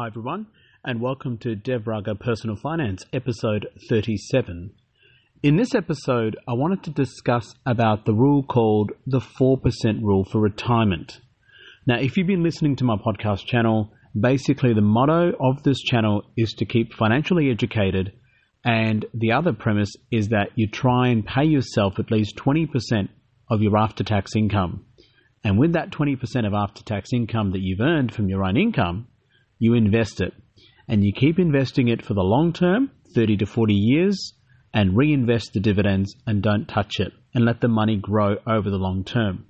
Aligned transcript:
Hi, 0.00 0.06
everyone, 0.06 0.46
and 0.82 0.98
welcome 0.98 1.36
to 1.40 1.54
Dev 1.54 1.86
Raga 1.86 2.14
Personal 2.14 2.56
Finance, 2.56 3.04
episode 3.12 3.66
37. 3.90 4.72
In 5.42 5.56
this 5.56 5.74
episode, 5.74 6.38
I 6.48 6.54
wanted 6.54 6.84
to 6.84 6.90
discuss 6.90 7.54
about 7.66 8.06
the 8.06 8.14
rule 8.14 8.42
called 8.42 8.92
the 9.06 9.20
4% 9.20 9.60
rule 10.00 10.24
for 10.24 10.40
retirement. 10.40 11.20
Now, 11.86 11.98
if 11.98 12.16
you've 12.16 12.26
been 12.26 12.42
listening 12.42 12.76
to 12.76 12.84
my 12.84 12.96
podcast 12.96 13.44
channel, 13.44 13.92
basically 14.18 14.72
the 14.72 14.80
motto 14.80 15.34
of 15.38 15.62
this 15.64 15.82
channel 15.82 16.22
is 16.34 16.54
to 16.54 16.64
keep 16.64 16.94
financially 16.94 17.50
educated, 17.50 18.14
and 18.64 19.04
the 19.12 19.32
other 19.32 19.52
premise 19.52 19.92
is 20.10 20.28
that 20.28 20.48
you 20.54 20.66
try 20.66 21.08
and 21.08 21.26
pay 21.26 21.44
yourself 21.44 21.98
at 21.98 22.10
least 22.10 22.36
20% 22.36 22.70
of 23.50 23.60
your 23.60 23.76
after 23.76 24.02
tax 24.02 24.34
income. 24.34 24.86
And 25.44 25.58
with 25.58 25.74
that 25.74 25.90
20% 25.90 26.46
of 26.46 26.54
after 26.54 26.82
tax 26.82 27.10
income 27.12 27.50
that 27.50 27.60
you've 27.60 27.82
earned 27.82 28.14
from 28.14 28.30
your 28.30 28.46
own 28.46 28.56
income, 28.56 29.06
you 29.60 29.74
invest 29.74 30.20
it. 30.20 30.32
And 30.88 31.04
you 31.04 31.12
keep 31.12 31.38
investing 31.38 31.86
it 31.86 32.04
for 32.04 32.14
the 32.14 32.22
long 32.22 32.52
term, 32.52 32.90
30 33.14 33.36
to 33.36 33.46
40 33.46 33.74
years, 33.74 34.32
and 34.74 34.96
reinvest 34.96 35.52
the 35.52 35.60
dividends 35.60 36.16
and 36.26 36.42
don't 36.42 36.66
touch 36.66 36.98
it 36.98 37.12
and 37.34 37.44
let 37.44 37.60
the 37.60 37.68
money 37.68 37.96
grow 37.96 38.36
over 38.46 38.70
the 38.70 38.76
long 38.76 39.04
term. 39.04 39.46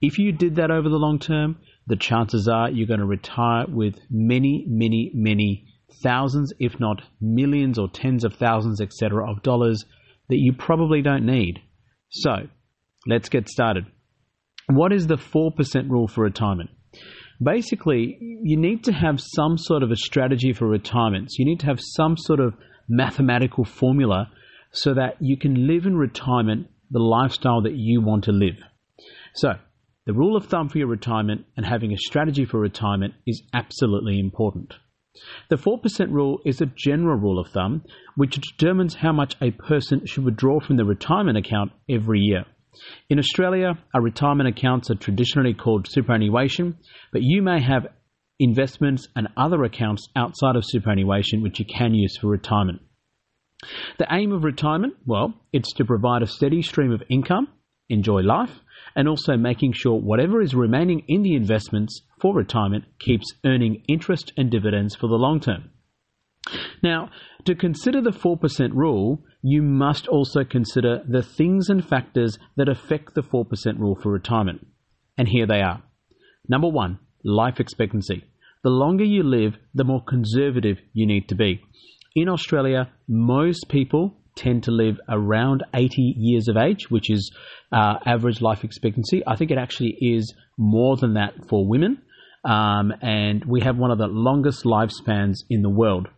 If 0.00 0.18
you 0.18 0.32
did 0.32 0.56
that 0.56 0.70
over 0.72 0.88
the 0.88 0.98
long 0.98 1.20
term, 1.20 1.58
the 1.86 1.96
chances 1.96 2.48
are 2.48 2.70
you're 2.70 2.88
going 2.88 3.00
to 3.00 3.06
retire 3.06 3.66
with 3.68 3.94
many, 4.10 4.64
many, 4.66 5.10
many 5.14 5.66
thousands, 6.02 6.52
if 6.58 6.80
not 6.80 7.02
millions 7.20 7.78
or 7.78 7.88
tens 7.88 8.24
of 8.24 8.34
thousands, 8.34 8.80
etc., 8.80 9.30
of 9.30 9.42
dollars 9.42 9.84
that 10.28 10.38
you 10.38 10.52
probably 10.52 11.02
don't 11.02 11.24
need. 11.24 11.60
So, 12.08 12.48
let's 13.06 13.28
get 13.28 13.48
started. 13.48 13.86
What 14.68 14.92
is 14.92 15.06
the 15.06 15.16
4% 15.16 15.52
rule 15.88 16.08
for 16.08 16.24
retirement? 16.24 16.70
Basically, 17.42 18.16
you 18.20 18.56
need 18.56 18.84
to 18.84 18.92
have 18.92 19.20
some 19.20 19.58
sort 19.58 19.82
of 19.82 19.90
a 19.90 19.96
strategy 19.96 20.52
for 20.52 20.66
retirement. 20.66 21.30
You 21.38 21.44
need 21.44 21.60
to 21.60 21.66
have 21.66 21.80
some 21.80 22.16
sort 22.16 22.40
of 22.40 22.54
mathematical 22.88 23.64
formula 23.64 24.30
so 24.72 24.94
that 24.94 25.16
you 25.20 25.36
can 25.36 25.66
live 25.66 25.86
in 25.86 25.96
retirement 25.96 26.68
the 26.90 26.98
lifestyle 26.98 27.62
that 27.62 27.74
you 27.74 28.00
want 28.00 28.24
to 28.24 28.32
live. 28.32 28.56
So, 29.34 29.54
the 30.06 30.14
rule 30.14 30.36
of 30.36 30.46
thumb 30.46 30.68
for 30.68 30.78
your 30.78 30.86
retirement 30.86 31.46
and 31.56 31.66
having 31.66 31.92
a 31.92 31.98
strategy 31.98 32.44
for 32.44 32.60
retirement 32.60 33.14
is 33.26 33.42
absolutely 33.52 34.20
important. 34.20 34.74
The 35.48 35.56
4% 35.56 36.10
rule 36.10 36.40
is 36.44 36.60
a 36.60 36.66
general 36.66 37.16
rule 37.16 37.38
of 37.38 37.48
thumb 37.48 37.82
which 38.14 38.38
determines 38.38 38.94
how 38.94 39.12
much 39.12 39.34
a 39.40 39.50
person 39.50 40.06
should 40.06 40.24
withdraw 40.24 40.60
from 40.60 40.76
the 40.76 40.84
retirement 40.84 41.38
account 41.38 41.72
every 41.88 42.20
year. 42.20 42.44
In 43.08 43.18
Australia, 43.18 43.78
our 43.94 44.02
retirement 44.02 44.48
accounts 44.48 44.90
are 44.90 44.96
traditionally 44.96 45.54
called 45.54 45.86
superannuation, 45.88 46.76
but 47.12 47.22
you 47.22 47.42
may 47.42 47.60
have 47.62 47.86
investments 48.38 49.08
and 49.16 49.28
other 49.36 49.64
accounts 49.64 50.08
outside 50.14 50.56
of 50.56 50.64
superannuation 50.64 51.42
which 51.42 51.58
you 51.58 51.64
can 51.64 51.94
use 51.94 52.16
for 52.18 52.28
retirement. 52.28 52.80
The 53.98 54.06
aim 54.10 54.32
of 54.32 54.44
retirement, 54.44 54.94
well, 55.06 55.34
it's 55.52 55.72
to 55.74 55.84
provide 55.84 56.22
a 56.22 56.26
steady 56.26 56.62
stream 56.62 56.92
of 56.92 57.02
income, 57.08 57.48
enjoy 57.88 58.20
life, 58.20 58.60
and 58.94 59.08
also 59.08 59.36
making 59.36 59.72
sure 59.72 59.94
whatever 59.94 60.42
is 60.42 60.54
remaining 60.54 61.04
in 61.08 61.22
the 61.22 61.34
investments 61.34 62.02
for 62.20 62.34
retirement 62.34 62.84
keeps 62.98 63.32
earning 63.44 63.82
interest 63.88 64.32
and 64.36 64.50
dividends 64.50 64.94
for 64.94 65.08
the 65.08 65.14
long 65.14 65.40
term. 65.40 65.70
Now, 66.82 67.10
to 67.44 67.54
consider 67.54 68.00
the 68.00 68.10
4% 68.10 68.38
rule, 68.72 69.22
you 69.42 69.62
must 69.62 70.08
also 70.08 70.44
consider 70.44 71.02
the 71.08 71.22
things 71.22 71.68
and 71.68 71.86
factors 71.86 72.38
that 72.56 72.68
affect 72.68 73.14
the 73.14 73.22
4% 73.22 73.78
rule 73.78 73.98
for 74.00 74.10
retirement. 74.10 74.66
And 75.18 75.28
here 75.28 75.46
they 75.46 75.60
are. 75.60 75.82
Number 76.48 76.68
one, 76.68 76.98
life 77.24 77.60
expectancy. 77.60 78.24
The 78.62 78.70
longer 78.70 79.04
you 79.04 79.22
live, 79.22 79.56
the 79.74 79.84
more 79.84 80.02
conservative 80.02 80.78
you 80.92 81.06
need 81.06 81.28
to 81.28 81.34
be. 81.34 81.62
In 82.14 82.28
Australia, 82.28 82.90
most 83.08 83.68
people 83.68 84.16
tend 84.36 84.64
to 84.64 84.70
live 84.70 84.98
around 85.08 85.64
80 85.74 86.14
years 86.16 86.48
of 86.48 86.56
age, 86.56 86.90
which 86.90 87.10
is 87.10 87.34
uh, 87.72 87.94
average 88.04 88.40
life 88.40 88.64
expectancy. 88.64 89.22
I 89.26 89.36
think 89.36 89.50
it 89.50 89.58
actually 89.58 89.96
is 90.00 90.34
more 90.56 90.96
than 90.96 91.14
that 91.14 91.48
for 91.48 91.66
women. 91.66 92.02
Um, 92.44 92.92
and 93.02 93.44
we 93.44 93.60
have 93.62 93.76
one 93.76 93.90
of 93.90 93.98
the 93.98 94.06
longest 94.06 94.64
lifespans 94.64 95.38
in 95.50 95.62
the 95.62 95.70
world. 95.70 96.08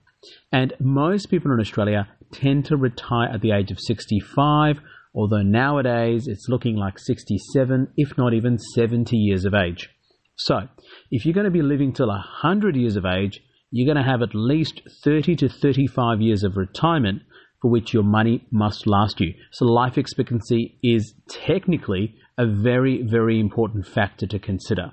And 0.53 0.73
most 0.81 1.27
people 1.27 1.53
in 1.53 1.61
Australia 1.61 2.09
tend 2.33 2.65
to 2.67 2.77
retire 2.77 3.29
at 3.29 3.41
the 3.41 3.53
age 3.53 3.71
of 3.71 3.81
65, 3.81 4.81
although 5.15 5.43
nowadays 5.43 6.27
it's 6.27 6.49
looking 6.49 6.77
like 6.77 6.99
67, 6.99 7.89
if 7.97 8.17
not 8.19 8.35
even 8.35 8.59
70 8.59 9.17
years 9.17 9.45
of 9.45 9.55
age. 9.55 9.91
So, 10.37 10.69
if 11.11 11.25
you're 11.25 11.35
going 11.35 11.45
to 11.45 11.51
be 11.51 11.63
living 11.63 11.93
till 11.93 12.09
100 12.09 12.77
years 12.77 12.97
of 12.97 13.05
age, 13.05 13.41
you're 13.71 13.93
going 13.93 14.03
to 14.03 14.11
have 14.11 14.23
at 14.23 14.35
least 14.35 14.83
30 15.05 15.37
to 15.37 15.49
35 15.49 16.21
years 16.21 16.43
of 16.43 16.57
retirement 16.57 17.23
for 17.61 17.71
which 17.71 17.93
your 17.93 18.05
money 18.05 18.47
must 18.51 18.87
last 18.87 19.21
you. 19.21 19.35
So 19.53 19.65
life 19.67 19.99
expectancy 19.99 20.79
is 20.83 21.15
technically 21.29 22.15
a 22.39 22.47
very, 22.47 23.03
very 23.03 23.41
important 23.41 23.87
factor 23.87 24.27
to 24.27 24.39
consider. 24.39 24.93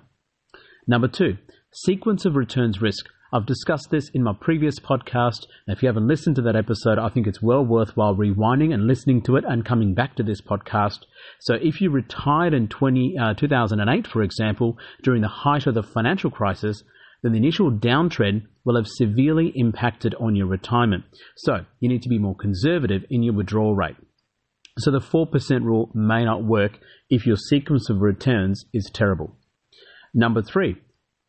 Number 0.88 1.08
two, 1.08 1.38
sequence 1.72 2.26
of 2.26 2.36
returns 2.36 2.82
risk. 2.82 3.06
I've 3.36 3.46
discussed 3.46 3.90
this 3.92 4.08
in 4.14 4.24
my 4.24 4.32
previous 4.32 4.80
podcast. 4.80 5.48
If 5.68 5.84
you 5.84 5.88
haven't 5.88 6.08
listened 6.08 6.38
to 6.38 6.42
that 6.44 6.56
episode, 6.56 6.98
I 6.98 7.10
think 7.10 7.28
it's 7.28 7.42
well 7.42 7.66
worthwhile 7.66 8.16
rewinding 8.16 8.74
and 8.74 8.88
listening 8.88 9.22
to 9.24 9.36
it 9.36 9.44
and 9.46 9.66
coming 9.66 9.94
back 9.94 10.16
to 10.16 10.24
this 10.24 10.40
podcast. 10.40 11.00
So, 11.42 11.56
if 11.56 11.82
you 11.82 11.90
retired 11.90 12.54
in 12.54 12.70
20, 12.70 13.18
uh, 13.18 13.34
2008, 13.34 14.08
for 14.08 14.22
example, 14.22 14.78
during 15.04 15.22
the 15.22 15.28
height 15.28 15.68
of 15.68 15.74
the 15.74 15.84
financial 15.84 16.32
crisis, 16.32 16.82
then 17.24 17.34
the 17.34 17.38
initial 17.38 17.70
downtrend 17.70 18.44
will 18.64 18.78
have 18.78 18.88
severely 18.88 19.52
impacted 19.54 20.16
on 20.16 20.38
your 20.38 20.48
retirement. 20.48 21.04
So 21.36 21.66
you 21.82 21.90
need 21.90 22.04
to 22.04 22.10
be 22.10 22.18
more 22.18 22.38
conservative 22.38 23.04
in 23.10 23.22
your 23.22 23.34
withdrawal 23.34 23.76
rate. 23.76 23.98
So 24.80 24.92
the 24.92 25.00
4% 25.00 25.28
rule 25.62 25.92
may 25.94 26.24
not 26.24 26.46
work 26.46 26.80
if 27.10 27.28
your 27.28 27.36
sequence 27.36 27.90
of 27.90 28.00
returns 28.00 28.64
is 28.74 28.90
terrible. 28.94 29.36
Number 30.14 30.42
three, 30.42 30.78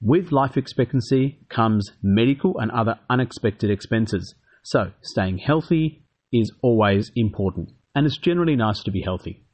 with 0.00 0.32
life 0.32 0.56
expectancy 0.56 1.38
comes 1.48 1.90
medical 2.02 2.58
and 2.58 2.70
other 2.70 2.98
unexpected 3.08 3.70
expenses. 3.70 4.34
So 4.62 4.92
staying 5.02 5.38
healthy 5.38 6.04
is 6.32 6.52
always 6.62 7.10
important, 7.16 7.70
and 7.94 8.06
it's 8.06 8.18
generally 8.18 8.56
nice 8.56 8.82
to 8.82 8.90
be 8.90 9.00
healthy. 9.00 9.45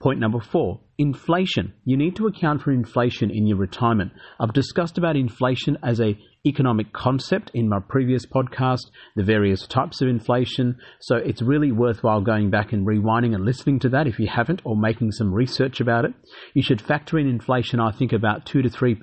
Point 0.00 0.18
number 0.18 0.40
four, 0.40 0.80
inflation. 0.96 1.74
You 1.84 1.98
need 1.98 2.16
to 2.16 2.26
account 2.26 2.62
for 2.62 2.72
inflation 2.72 3.30
in 3.30 3.46
your 3.46 3.58
retirement. 3.58 4.12
I've 4.40 4.54
discussed 4.54 4.96
about 4.96 5.14
inflation 5.14 5.76
as 5.82 6.00
a 6.00 6.16
economic 6.46 6.94
concept 6.94 7.50
in 7.52 7.68
my 7.68 7.80
previous 7.86 8.24
podcast, 8.24 8.86
the 9.14 9.22
various 9.22 9.66
types 9.66 10.00
of 10.00 10.08
inflation. 10.08 10.78
So 11.00 11.16
it's 11.16 11.42
really 11.42 11.70
worthwhile 11.70 12.22
going 12.22 12.48
back 12.48 12.72
and 12.72 12.86
rewinding 12.86 13.34
and 13.34 13.44
listening 13.44 13.78
to 13.80 13.90
that 13.90 14.06
if 14.06 14.18
you 14.18 14.26
haven't 14.26 14.62
or 14.64 14.74
making 14.74 15.12
some 15.12 15.34
research 15.34 15.82
about 15.82 16.06
it. 16.06 16.14
You 16.54 16.62
should 16.62 16.80
factor 16.80 17.18
in 17.18 17.28
inflation, 17.28 17.78
I 17.78 17.92
think 17.92 18.14
about 18.14 18.46
2 18.46 18.62
to 18.62 18.70
3% 18.70 18.96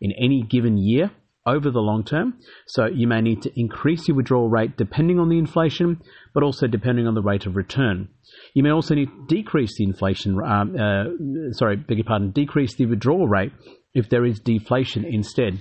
in 0.00 0.12
any 0.20 0.42
given 0.42 0.76
year 0.76 1.12
over 1.46 1.70
the 1.70 1.80
long 1.80 2.04
term. 2.04 2.34
So 2.66 2.86
you 2.86 3.06
may 3.06 3.20
need 3.20 3.42
to 3.42 3.52
increase 3.56 4.08
your 4.08 4.16
withdrawal 4.16 4.48
rate 4.48 4.76
depending 4.76 5.18
on 5.18 5.28
the 5.28 5.38
inflation, 5.38 6.00
but 6.32 6.42
also 6.42 6.66
depending 6.66 7.06
on 7.06 7.14
the 7.14 7.22
rate 7.22 7.46
of 7.46 7.56
return. 7.56 8.08
You 8.54 8.62
may 8.62 8.70
also 8.70 8.94
need 8.94 9.08
to 9.08 9.26
decrease 9.28 9.76
the 9.76 9.84
inflation, 9.84 10.38
um, 10.42 10.76
uh, 10.78 11.52
sorry, 11.52 11.76
beg 11.76 11.98
your 11.98 12.04
pardon, 12.04 12.30
decrease 12.30 12.74
the 12.76 12.86
withdrawal 12.86 13.28
rate 13.28 13.52
if 13.94 14.08
there 14.08 14.24
is 14.24 14.40
deflation 14.40 15.04
instead. 15.04 15.60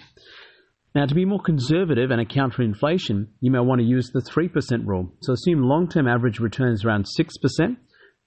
Now, 0.95 1.07
to 1.07 1.15
be 1.15 1.25
more 1.25 1.41
conservative 1.41 2.11
and 2.11 2.21
account 2.21 2.53
for 2.53 2.61
inflation, 2.61 3.29
you 3.39 3.51
may 3.51 3.59
want 3.59 3.81
to 3.81 3.85
use 3.85 4.11
the 4.13 4.21
3% 4.21 4.85
rule. 4.85 5.11
So 5.21 5.33
assume 5.33 5.63
long 5.63 5.89
term 5.89 6.07
average 6.07 6.39
returns 6.39 6.85
around 6.85 7.05
6%, 7.19 7.77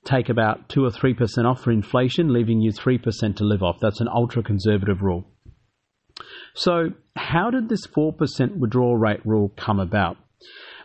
take 0.04 0.28
about 0.28 0.68
2 0.68 0.84
or 0.84 0.90
3% 0.90 1.44
off 1.44 1.62
for 1.62 1.70
inflation, 1.70 2.32
leaving 2.32 2.60
you 2.60 2.72
3% 2.72 3.36
to 3.36 3.44
live 3.44 3.62
off. 3.62 3.76
That's 3.80 4.00
an 4.00 4.08
ultra 4.12 4.42
conservative 4.42 5.00
rule. 5.00 5.30
So, 6.56 6.92
how 7.14 7.50
did 7.50 7.68
this 7.68 7.86
4% 7.86 8.56
withdrawal 8.56 8.96
rate 8.96 9.20
rule 9.26 9.52
come 9.56 9.78
about? 9.78 10.16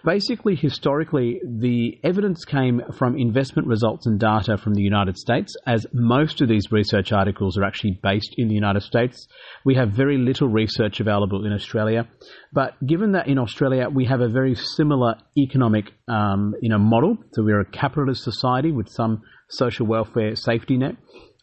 Basically, 0.03 0.55
historically, 0.55 1.39
the 1.45 1.97
evidence 2.03 2.43
came 2.43 2.81
from 2.97 3.15
investment 3.17 3.69
results 3.69 4.05
and 4.05 4.19
data 4.19 4.57
from 4.57 4.73
the 4.73 4.81
United 4.81 5.17
States, 5.17 5.55
as 5.65 5.85
most 5.93 6.41
of 6.41 6.49
these 6.49 6.71
research 6.71 7.13
articles 7.13 7.57
are 7.57 7.63
actually 7.63 7.99
based 8.03 8.33
in 8.37 8.49
the 8.49 8.53
United 8.53 8.81
States. 8.81 9.27
We 9.63 9.75
have 9.75 9.91
very 9.91 10.17
little 10.17 10.49
research 10.49 10.99
available 10.99 11.45
in 11.45 11.53
Australia, 11.53 12.05
but 12.51 12.73
given 12.85 13.13
that 13.13 13.27
in 13.27 13.37
Australia 13.37 13.87
we 13.89 14.05
have 14.05 14.19
a 14.19 14.27
very 14.27 14.55
similar 14.55 15.15
economic 15.37 15.91
um, 16.09 16.53
you 16.61 16.69
know, 16.69 16.79
model, 16.79 17.17
so 17.31 17.43
we're 17.43 17.61
a 17.61 17.71
capitalist 17.71 18.23
society 18.23 18.71
with 18.71 18.89
some 18.89 19.21
social 19.49 19.85
welfare 19.85 20.35
safety 20.35 20.77
net, 20.77 20.95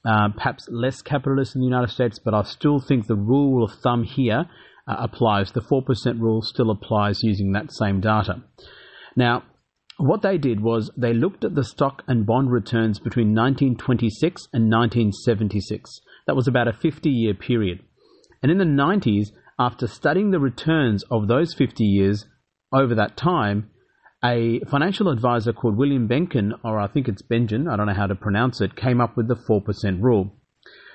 uh, 0.09 0.31
perhaps 0.35 0.67
less 0.71 1.03
capitalist 1.03 1.55
in 1.55 1.61
the 1.61 1.67
United 1.67 1.91
States, 1.91 2.19
but 2.19 2.33
I 2.33 2.43
still 2.43 2.81
think 2.81 3.07
the 3.07 3.15
rule 3.15 3.63
of 3.63 3.79
thumb 3.83 4.05
here 4.05 4.47
uh, 4.87 4.97
applies. 4.99 5.53
The 5.53 5.61
4% 5.61 6.19
rule 6.19 6.41
still 6.41 6.71
applies 6.71 7.23
using 7.23 7.53
that 7.53 7.71
same 7.73 8.01
data. 8.01 8.43
Now, 9.15 9.43
what 9.99 10.23
they 10.23 10.39
did 10.39 10.61
was 10.61 10.91
they 10.97 11.13
looked 11.13 11.45
at 11.45 11.55
the 11.55 11.65
stock 11.65 12.05
and 12.07 12.25
bond 12.25 12.51
returns 12.51 12.99
between 12.99 13.35
1926 13.35 14.49
and 14.53 14.71
1976. 14.71 16.01
That 16.27 16.37
was 16.37 16.49
about 16.49 16.69
a 16.69 16.73
50 16.73 17.11
year 17.11 17.35
period. 17.35 17.81
And 18.43 18.51
in 18.51 18.59
the 18.59 18.65
90s, 18.65 19.33
after 19.59 19.87
studying 19.87 20.31
the 20.31 20.41
returns 20.41 21.05
of 21.11 21.29
those 21.29 21.53
50 21.53 21.85
years 21.85 22.25
over 22.73 22.95
that 22.95 23.17
time, 23.17 23.71
a 24.25 24.61
financial 24.69 25.09
advisor 25.09 25.53
called 25.53 25.77
William 25.77 26.09
Benken, 26.09 26.53
or 26.65 26.81
I 26.81 26.89
think 26.89 27.09
it's 27.09 27.23
Benjen, 27.23 27.71
I 27.71 27.77
don't 27.77 27.87
know 27.87 27.95
how 27.95 28.07
to 28.07 28.15
pronounce 28.17 28.61
it, 28.61 28.75
came 28.75 29.01
up 29.01 29.17
with 29.17 29.29
the 29.29 29.37
4% 29.37 30.03
rule. 30.03 30.33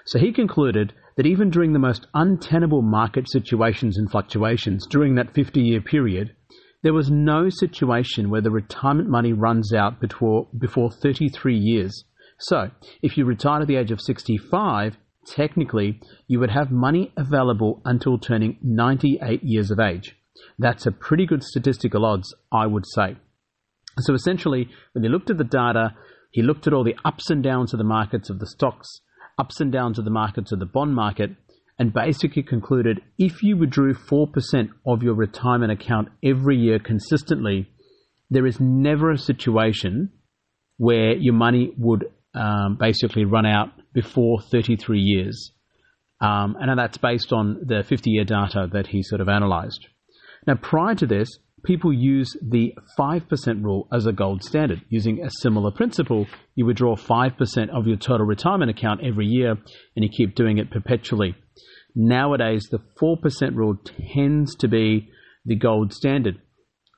So 0.05 0.19
he 0.19 0.33
concluded 0.33 0.93
that 1.15 1.25
even 1.25 1.49
during 1.49 1.71
the 1.71 1.79
most 1.79 2.07
untenable 2.13 2.81
market 2.81 3.29
situations 3.29 3.97
and 3.97 4.11
fluctuations 4.11 4.85
during 4.87 5.15
that 5.15 5.33
50 5.33 5.61
year 5.61 5.79
period, 5.79 6.35
there 6.81 6.93
was 6.93 7.09
no 7.09 7.49
situation 7.49 8.29
where 8.29 8.41
the 8.41 8.51
retirement 8.51 9.07
money 9.07 9.31
runs 9.31 9.73
out 9.73 10.01
before, 10.01 10.49
before 10.59 10.91
33 10.91 11.57
years. 11.57 12.03
So, 12.39 12.71
if 13.01 13.15
you 13.15 13.23
retire 13.23 13.61
at 13.61 13.67
the 13.67 13.77
age 13.77 13.91
of 13.91 14.01
65, 14.01 14.97
technically 15.25 16.01
you 16.27 16.41
would 16.41 16.51
have 16.51 16.71
money 16.71 17.13
available 17.15 17.81
until 17.85 18.17
turning 18.17 18.57
98 18.61 19.41
years 19.43 19.71
of 19.71 19.79
age. 19.79 20.17
That's 20.57 20.85
a 20.85 20.91
pretty 20.91 21.25
good 21.25 21.43
statistical 21.43 22.05
odds, 22.05 22.33
I 22.51 22.65
would 22.67 22.85
say. 22.85 23.17
So, 23.99 24.13
essentially, 24.13 24.69
when 24.93 25.03
he 25.03 25.09
looked 25.09 25.29
at 25.29 25.37
the 25.37 25.43
data, 25.43 25.95
he 26.31 26.41
looked 26.41 26.65
at 26.65 26.73
all 26.73 26.83
the 26.83 26.95
ups 27.05 27.29
and 27.29 27.43
downs 27.43 27.73
of 27.73 27.77
the 27.77 27.83
markets 27.83 28.29
of 28.29 28.39
the 28.39 28.47
stocks, 28.47 29.01
ups 29.37 29.59
and 29.59 29.71
downs 29.71 29.99
of 29.99 30.05
the 30.05 30.11
markets 30.11 30.51
of 30.51 30.59
the 30.59 30.65
bond 30.65 30.95
market, 30.95 31.31
and 31.77 31.93
basically 31.93 32.43
concluded 32.43 33.01
if 33.17 33.43
you 33.43 33.57
withdrew 33.57 33.93
4% 33.93 34.69
of 34.85 35.03
your 35.03 35.15
retirement 35.15 35.71
account 35.71 36.09
every 36.23 36.57
year 36.57 36.79
consistently, 36.79 37.69
there 38.29 38.45
is 38.45 38.59
never 38.59 39.11
a 39.11 39.17
situation 39.17 40.11
where 40.77 41.15
your 41.15 41.33
money 41.33 41.71
would 41.77 42.05
um, 42.35 42.77
basically 42.79 43.25
run 43.25 43.45
out 43.45 43.69
before 43.93 44.41
33 44.41 44.99
years. 44.99 45.51
Um, 46.19 46.55
and 46.59 46.77
that's 46.79 46.97
based 46.97 47.33
on 47.33 47.61
the 47.65 47.83
50 47.83 48.09
year 48.09 48.23
data 48.23 48.67
that 48.71 48.87
he 48.87 49.03
sort 49.03 49.21
of 49.21 49.29
analyzed. 49.29 49.87
Now, 50.45 50.55
prior 50.55 50.95
to 50.95 51.05
this, 51.05 51.29
people 51.63 51.93
use 51.93 52.35
the 52.41 52.73
5% 52.99 53.63
rule 53.63 53.87
as 53.91 54.05
a 54.05 54.11
gold 54.11 54.43
standard. 54.43 54.81
Using 54.89 55.23
a 55.23 55.29
similar 55.41 55.71
principle, 55.71 56.27
you 56.55 56.65
withdraw 56.65 56.95
5% 56.95 57.69
of 57.69 57.87
your 57.87 57.97
total 57.97 58.25
retirement 58.25 58.69
account 58.69 59.01
every 59.03 59.25
year 59.25 59.51
and 59.51 60.03
you 60.03 60.09
keep 60.09 60.35
doing 60.35 60.57
it 60.57 60.71
perpetually. 60.71 61.35
Nowadays, 61.95 62.67
the 62.69 62.79
4% 63.01 63.55
rule 63.55 63.77
tends 64.13 64.55
to 64.55 64.67
be 64.67 65.09
the 65.45 65.55
gold 65.55 65.93
standard. 65.93 66.41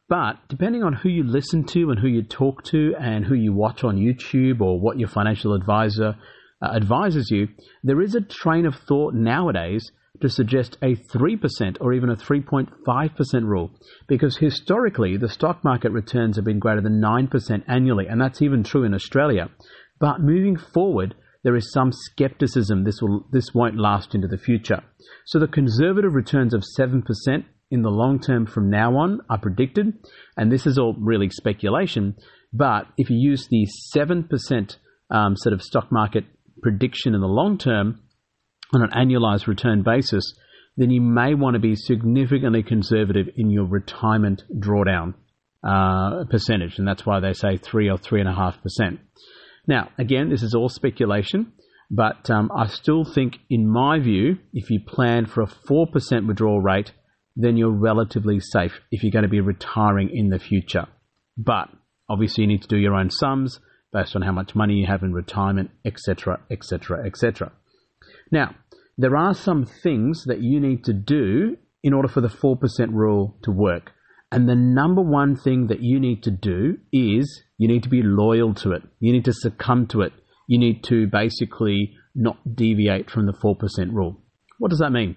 But 0.08 0.38
depending 0.50 0.84
on 0.84 0.94
who 0.94 1.10
you 1.10 1.24
listen 1.24 1.66
to 1.68 1.90
and 1.90 2.00
who 2.00 2.08
you 2.08 2.22
talk 2.24 2.64
to 2.66 2.94
and 3.00 3.26
who 3.26 3.34
you 3.34 3.54
watch 3.54 3.84
on 3.84 3.98
YouTube 3.98 4.62
or 4.62 4.80
what 4.80 5.00
your 5.00 5.10
financial 5.10 5.54
advisor 5.54 6.16
uh, 6.62 6.76
advises 6.76 7.30
you, 7.32 7.48
there 7.84 8.02
is 8.02 8.14
a 8.14 8.22
train 8.22 8.66
of 8.66 8.76
thought 8.88 9.14
nowadays 9.14 9.92
to 10.22 10.30
suggest 10.30 10.78
a 10.82 10.96
3% 10.96 11.78
or 11.82 11.94
even 11.94 12.10
a 12.10 12.16
3.5% 12.16 13.44
rule 13.44 13.72
because 14.08 14.38
historically 14.38 15.18
the 15.18 15.30
stock 15.30 15.64
market 15.64 15.92
returns 15.92 16.36
have 16.36 16.46
been 16.46 16.60
greater 16.60 16.82
than 16.82 17.02
9% 17.02 17.64
annually, 17.68 18.08
and 18.08 18.20
that's 18.22 18.42
even 18.42 18.64
true 18.64 18.84
in 18.84 18.94
Australia. 18.94 19.50
But 20.00 20.22
moving 20.22 20.58
forward, 20.58 21.16
there 21.44 21.56
is 21.56 21.72
some 21.72 21.92
skepticism 21.92 22.84
this 22.84 23.02
will 23.02 23.28
this 23.32 23.54
won't 23.54 23.78
last 23.78 24.16
into 24.16 24.28
the 24.28 24.38
future. 24.38 24.82
So 25.26 25.40
the 25.40 25.48
conservative 25.48 26.14
returns 26.14 26.54
of 26.54 26.64
7% 26.78 27.04
in 27.72 27.82
the 27.82 27.90
long 27.90 28.20
term 28.20 28.46
from 28.46 28.70
now 28.70 28.98
on 28.98 29.22
are 29.30 29.40
predicted, 29.40 29.94
and 30.38 30.52
this 30.52 30.66
is 30.66 30.78
all 30.78 30.96
really 31.00 31.30
speculation. 31.30 32.16
But 32.52 32.88
if 32.98 33.10
you 33.10 33.18
use 33.18 33.48
the 33.48 33.68
7% 33.96 34.78
um, 35.12 35.36
sort 35.36 35.54
of 35.54 35.62
stock 35.62 35.92
market 35.92 36.26
prediction 36.62 37.14
in 37.14 37.22
the 37.22 37.28
long 37.28 37.58
term, 37.58 38.02
on 38.74 38.82
an 38.82 38.90
annualized 38.90 39.48
return 39.48 39.84
basis, 39.84 40.34
then 40.78 40.90
you 40.90 41.02
may 41.02 41.34
want 41.34 41.54
to 41.54 41.60
be 41.60 41.76
significantly 41.76 42.64
conservative 42.64 43.28
in 43.38 43.50
your 43.50 43.66
retirement 43.66 44.44
drawdown 44.58 45.14
uh, 45.64 46.26
percentage, 46.30 46.78
and 46.78 46.88
that's 46.88 47.06
why 47.06 47.20
they 47.20 47.34
say 47.34 47.58
three 47.58 47.90
or 47.90 47.98
three 47.98 48.20
and 48.20 48.30
a 48.30 48.36
half 48.36 48.62
percent. 48.62 49.00
Now, 49.68 49.90
again, 49.98 50.30
this 50.30 50.44
is 50.44 50.54
all 50.54 50.70
speculation, 50.70 51.54
but 51.90 52.30
um, 52.30 52.52
I 52.56 52.68
still 52.68 53.04
think, 53.04 53.38
in 53.50 53.68
my 53.68 54.00
view, 54.00 54.38
if 54.54 54.70
you 54.70 54.80
plan 54.86 55.26
for 55.26 55.42
a 55.42 55.48
four 55.68 55.88
percent 55.88 56.28
withdrawal 56.28 56.62
rate, 56.62 56.92
then 57.36 57.58
you're 57.58 57.72
relatively 57.72 58.40
safe 58.40 58.80
if 58.92 59.04
you're 59.04 59.12
going 59.12 59.24
to 59.24 59.30
be 59.30 59.42
retiring 59.42 60.10
in 60.14 60.30
the 60.30 60.40
future. 60.40 60.88
But 61.38 61.70
obviously, 62.10 62.44
you 62.44 62.48
need 62.48 62.62
to 62.62 62.68
do 62.68 62.78
your 62.78 62.96
own 62.96 63.10
sums 63.10 63.60
based 63.92 64.16
on 64.16 64.22
how 64.22 64.32
much 64.32 64.56
money 64.56 64.76
you 64.76 64.88
have 64.88 65.04
in 65.04 65.14
retirement, 65.14 65.72
etc., 65.86 66.40
etc., 66.52 67.06
etc. 67.06 67.52
Now, 68.32 68.56
there 68.98 69.16
are 69.16 69.34
some 69.34 69.66
things 69.66 70.24
that 70.26 70.42
you 70.42 70.60
need 70.60 70.84
to 70.86 70.94
do 70.94 71.58
in 71.84 71.94
order 71.94 72.08
for 72.08 72.22
the 72.22 72.28
4% 72.28 72.58
rule 72.92 73.38
to 73.44 73.52
work. 73.52 73.92
And 74.32 74.50
the 74.50 74.56
number 74.56 75.02
one 75.02 75.36
thing 75.36 75.68
that 75.68 75.82
you 75.82 76.00
need 76.00 76.24
to 76.24 76.32
do 76.32 76.78
is 76.92 77.44
you 77.58 77.68
need 77.68 77.84
to 77.84 77.90
be 77.90 78.02
loyal 78.04 78.54
to 78.56 78.72
it. 78.72 78.82
You 79.00 79.14
need 79.14 79.26
to 79.26 79.34
succumb 79.34 79.88
to 79.88 80.02
it. 80.02 80.14
You 80.48 80.58
need 80.58 80.84
to 80.86 81.08
basically 81.08 81.94
not 82.16 82.38
deviate 82.56 83.10
from 83.10 83.26
the 83.26 83.34
4% 83.34 83.58
rule. 83.92 84.22
What 84.58 84.70
does 84.70 84.80
that 84.80 84.92
mean? 84.92 85.16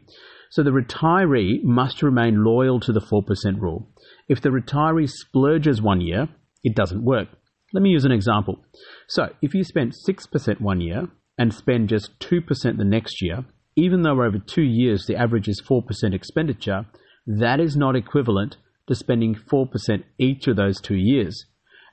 So 0.50 0.62
the 0.62 0.70
retiree 0.70 1.62
must 1.62 2.02
remain 2.02 2.44
loyal 2.44 2.80
to 2.80 2.92
the 2.92 3.00
4% 3.00 3.60
rule. 3.60 3.90
If 4.28 4.40
the 4.40 4.50
retiree 4.50 5.08
splurges 5.08 5.80
one 5.80 6.00
year, 6.00 6.28
it 6.62 6.74
doesn't 6.74 7.04
work. 7.04 7.28
Let 7.72 7.82
me 7.82 7.90
use 7.90 8.04
an 8.04 8.12
example. 8.12 8.64
So 9.08 9.30
if 9.42 9.54
you 9.54 9.62
spent 9.62 9.94
6% 10.08 10.60
one 10.60 10.80
year 10.80 11.08
and 11.38 11.54
spend 11.54 11.88
just 11.88 12.18
2% 12.18 12.76
the 12.76 12.84
next 12.84 13.22
year, 13.22 13.44
even 13.76 14.02
though 14.02 14.22
over 14.22 14.38
two 14.38 14.62
years 14.62 15.06
the 15.06 15.16
average 15.16 15.48
is 15.48 15.62
4% 15.62 15.82
expenditure, 16.12 16.86
that 17.26 17.60
is 17.60 17.76
not 17.76 17.94
equivalent 17.94 18.56
to 18.88 18.94
spending 18.94 19.34
4% 19.34 20.02
each 20.18 20.48
of 20.48 20.56
those 20.56 20.80
two 20.80 20.96
years. 20.96 21.44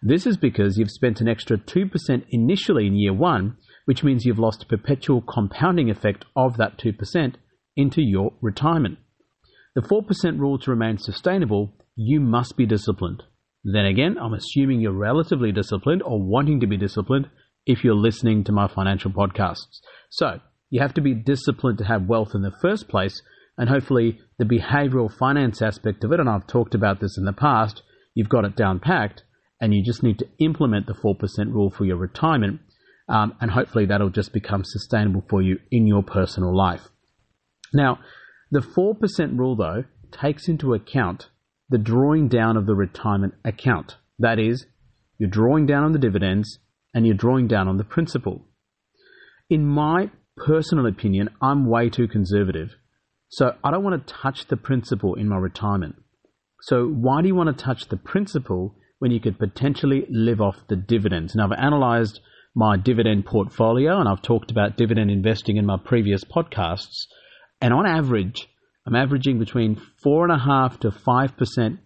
This 0.01 0.25
is 0.25 0.38
because 0.38 0.77
you've 0.77 0.91
spent 0.91 1.22
an 1.22 1.27
extra 1.27 1.58
2% 1.58 2.25
initially 2.29 2.88
in 2.88 2.96
year 2.96 3.13
one, 3.13 3.58
which 3.86 4.03
means 4.03 4.25
you've 4.25 4.39
lost 4.39 4.63
a 4.63 4.67
perpetual 4.67 5.22
compounding 5.22 5.89
effect 5.89 6.25
of 6.36 6.58
that 6.58 6.77
2% 6.79 7.36
into 7.75 8.01
your 8.01 8.34
retirement. 8.41 8.98
The 9.75 9.81
4% 9.81 10.39
rule 10.39 10.58
to 10.60 10.72
remain 10.72 10.98
sustainable, 10.98 11.74
you 11.96 12.20
must 12.20 12.55
be 12.55 12.65
disciplined. 12.65 13.24
Then 13.63 13.86
again, 13.86 14.17
I'm 14.17 14.34
assuming 14.34 14.79
you're 14.79 14.93
relatively 14.93 15.51
disciplined 15.51 16.03
or 16.03 16.22
wanting 16.22 16.60
to 16.62 16.67
be 16.67 16.77
disciplined 16.77 17.29
if 17.65 17.84
you're 17.84 17.95
listening 17.95 18.43
to 18.43 18.51
my 18.51 18.67
financial 18.67 19.12
podcasts. 19.12 19.79
So, 20.10 20.39
you 20.69 20.81
have 20.81 20.93
to 20.95 21.01
be 21.01 21.13
disciplined 21.13 21.77
to 21.79 21.86
have 21.86 22.07
wealth 22.07 22.31
in 22.34 22.41
the 22.41 22.55
first 22.62 22.88
place, 22.88 23.22
and 23.57 23.69
hopefully, 23.69 24.19
the 24.38 24.45
behavioral 24.45 25.10
finance 25.17 25.62
aspect 25.62 26.03
of 26.03 26.12
it, 26.12 26.19
and 26.19 26.29
I've 26.29 26.48
talked 26.48 26.75
about 26.75 27.00
this 27.00 27.17
in 27.17 27.25
the 27.25 27.34
past, 27.34 27.81
you've 28.13 28.29
got 28.29 28.45
it 28.45 28.55
down 28.55 28.79
packed, 28.79 29.24
and 29.62 29.74
you 29.74 29.84
just 29.84 30.03
need 30.03 30.19
to 30.19 30.27
implement 30.39 30.88
the 30.88 30.93
4% 30.93 31.17
rule 31.53 31.72
for 31.72 31.86
your 31.86 31.98
retirement, 31.98 32.62
um, 33.07 33.36
and 33.39 33.51
hopefully, 33.51 33.86
that'll 33.86 34.10
just 34.10 34.34
become 34.34 34.63
sustainable 34.63 35.24
for 35.29 35.41
you 35.41 35.60
in 35.72 35.88
your 35.88 36.03
personal 36.03 36.55
life. 36.55 36.81
Now, 37.74 38.00
the 38.51 38.60
4% 38.60 39.38
rule, 39.38 39.55
though, 39.55 39.86
takes 40.12 40.48
into 40.48 40.74
account 40.74 41.29
the 41.69 41.77
drawing 41.77 42.27
down 42.27 42.57
of 42.57 42.65
the 42.65 42.75
retirement 42.75 43.34
account. 43.43 43.95
That 44.19 44.39
is, 44.39 44.65
you're 45.17 45.29
drawing 45.29 45.65
down 45.65 45.84
on 45.84 45.93
the 45.93 46.00
dividends 46.00 46.60
and 46.96 47.06
you're 47.06 47.16
drawing 47.16 47.48
down 47.48 47.68
on 47.68 47.78
the 47.78 47.84
principal. 47.84 48.48
In 49.50 49.66
my 49.66 50.10
personal 50.38 50.88
opinion, 50.88 51.30
I'm 51.42 51.70
way 51.70 51.90
too 51.90 52.08
conservative. 52.08 52.75
So 53.30 53.54
I 53.64 53.70
don't 53.70 53.84
want 53.84 54.08
to 54.08 54.14
touch 54.14 54.48
the 54.48 54.58
principal 54.58 55.14
in 55.16 55.28
my 55.28 55.38
retirement. 55.38 55.96
So 56.62 56.88
why 56.88 57.22
do 57.22 57.28
you 57.28 57.36
want 57.36 57.56
to 57.56 57.64
touch 57.64 57.90
the 57.90 57.98
principal 57.98 58.75
when 59.00 59.12
you 59.12 59.20
could 59.20 59.38
potentially 59.38 60.06
live 60.10 60.40
off 60.40 60.56
the 60.70 60.78
dividends? 60.78 61.36
Now 61.36 61.46
I've 61.46 61.60
analyzed 61.60 62.22
my 62.56 62.78
dividend 62.78 63.25
portfolio 63.25 64.00
and 64.00 64.08
I've 64.08 64.22
talked 64.22 64.50
about 64.50 64.78
dividend 64.78 65.12
investing 65.12 65.58
in 65.58 65.66
my 65.66 65.78
previous 65.78 66.24
podcasts. 66.24 67.08
And 67.60 67.74
on 67.74 67.86
average, 67.86 68.48
I'm 68.88 68.96
averaging 68.96 69.38
between 69.38 69.82
four 70.02 70.24
and 70.24 70.32
a 70.32 70.44
half 70.44 70.80
to 70.80 70.92
five 70.92 71.36
percent 71.36 71.80